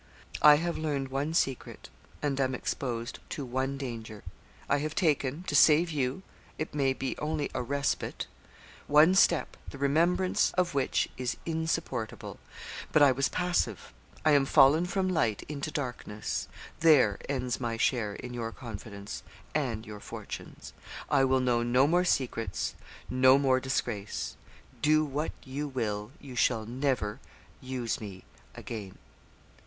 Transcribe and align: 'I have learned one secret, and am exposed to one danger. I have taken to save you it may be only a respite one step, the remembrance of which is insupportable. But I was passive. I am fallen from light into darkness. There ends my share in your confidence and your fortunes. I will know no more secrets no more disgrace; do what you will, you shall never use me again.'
'I 0.41 0.55
have 0.55 0.77
learned 0.79 1.09
one 1.09 1.31
secret, 1.35 1.91
and 2.23 2.39
am 2.39 2.55
exposed 2.55 3.19
to 3.29 3.45
one 3.45 3.77
danger. 3.77 4.23
I 4.67 4.79
have 4.79 4.95
taken 4.95 5.43
to 5.43 5.53
save 5.53 5.91
you 5.91 6.23
it 6.57 6.73
may 6.73 6.93
be 6.93 7.15
only 7.19 7.51
a 7.53 7.61
respite 7.61 8.25
one 8.87 9.13
step, 9.13 9.55
the 9.69 9.77
remembrance 9.77 10.53
of 10.53 10.73
which 10.73 11.07
is 11.17 11.37
insupportable. 11.45 12.39
But 12.91 13.03
I 13.03 13.11
was 13.11 13.29
passive. 13.29 13.93
I 14.25 14.31
am 14.31 14.47
fallen 14.47 14.87
from 14.87 15.07
light 15.07 15.43
into 15.47 15.69
darkness. 15.69 16.47
There 16.79 17.19
ends 17.29 17.59
my 17.59 17.77
share 17.77 18.15
in 18.15 18.33
your 18.33 18.51
confidence 18.51 19.21
and 19.53 19.85
your 19.85 19.99
fortunes. 19.99 20.73
I 21.11 21.25
will 21.25 21.39
know 21.41 21.61
no 21.61 21.85
more 21.85 22.05
secrets 22.05 22.73
no 23.07 23.37
more 23.37 23.59
disgrace; 23.59 24.35
do 24.81 25.05
what 25.05 25.29
you 25.43 25.67
will, 25.67 26.09
you 26.19 26.35
shall 26.35 26.65
never 26.65 27.19
use 27.61 28.01
me 28.01 28.23
again.' 28.55 28.97